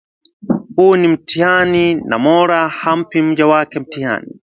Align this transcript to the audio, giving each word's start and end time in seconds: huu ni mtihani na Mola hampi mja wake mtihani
huu 0.75 0.95
ni 0.95 1.07
mtihani 1.07 1.95
na 1.95 2.19
Mola 2.19 2.67
hampi 2.69 3.21
mja 3.21 3.47
wake 3.47 3.79
mtihani 3.79 4.39